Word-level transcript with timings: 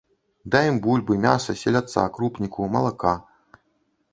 Дай 0.53 0.69
ім 0.69 0.79
бульбы, 0.85 1.17
мяса, 1.25 1.55
селядца, 1.65 2.07
крупніку, 2.15 2.71
малака. 2.77 3.13